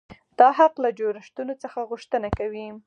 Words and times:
دا 0.39 0.49
حق 0.57 0.73
له 0.83 0.89
جوړښتونو 0.99 1.53
څخه 1.63 1.79
غوښتنه 1.89 2.27
کوي. 2.39 2.65